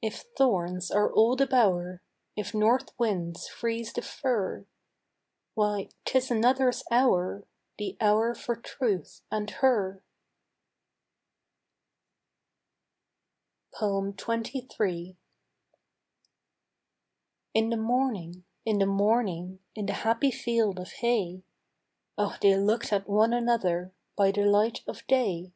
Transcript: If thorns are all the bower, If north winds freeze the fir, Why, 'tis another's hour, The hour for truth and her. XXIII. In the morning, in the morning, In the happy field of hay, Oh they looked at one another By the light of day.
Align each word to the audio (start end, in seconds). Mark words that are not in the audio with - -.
If 0.00 0.22
thorns 0.38 0.92
are 0.92 1.12
all 1.12 1.34
the 1.34 1.44
bower, 1.44 2.00
If 2.36 2.54
north 2.54 2.90
winds 3.00 3.48
freeze 3.48 3.92
the 3.92 4.00
fir, 4.00 4.64
Why, 5.54 5.88
'tis 6.04 6.30
another's 6.30 6.84
hour, 6.88 7.42
The 7.76 7.96
hour 8.00 8.32
for 8.36 8.54
truth 8.54 9.22
and 9.28 9.50
her. 9.58 10.04
XXIII. 13.76 15.16
In 17.52 17.70
the 17.70 17.76
morning, 17.76 18.44
in 18.64 18.78
the 18.78 18.86
morning, 18.86 19.58
In 19.74 19.86
the 19.86 19.94
happy 19.94 20.30
field 20.30 20.78
of 20.78 20.92
hay, 20.92 21.42
Oh 22.16 22.36
they 22.40 22.56
looked 22.56 22.92
at 22.92 23.08
one 23.08 23.32
another 23.32 23.92
By 24.14 24.30
the 24.30 24.44
light 24.44 24.84
of 24.86 25.04
day. 25.08 25.50